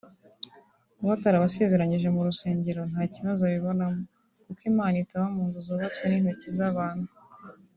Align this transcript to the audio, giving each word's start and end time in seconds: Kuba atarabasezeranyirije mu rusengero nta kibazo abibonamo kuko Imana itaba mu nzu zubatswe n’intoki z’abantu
Kuba 0.95 1.11
atarabasezeranyirije 1.17 2.09
mu 2.15 2.21
rusengero 2.27 2.81
nta 2.91 3.01
kibazo 3.13 3.41
abibonamo 3.43 3.99
kuko 4.45 4.61
Imana 4.71 4.95
itaba 5.03 5.25
mu 5.35 5.43
nzu 5.47 5.59
zubatswe 5.67 6.03
n’intoki 6.07 6.49
z’abantu 6.57 7.07